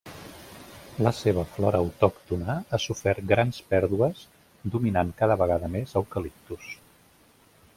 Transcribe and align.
La 1.07 1.11
seva 1.17 1.41
flora 1.57 1.81
autòctona 1.83 2.55
ha 2.57 2.79
sofert 2.85 3.27
grans 3.33 3.59
pèrdues 3.75 4.25
dominant 4.77 5.13
cada 5.21 5.37
vegada 5.43 5.71
més 5.77 5.95
eucaliptus. 6.03 6.73